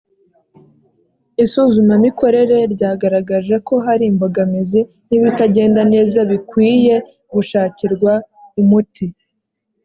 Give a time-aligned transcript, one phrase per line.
[1.43, 6.95] isuzumamikorere ryagaragaje ko hari imbogamizi n ibitagenda neza bikwiye
[7.33, 8.13] gushakirwa
[8.61, 9.05] umuti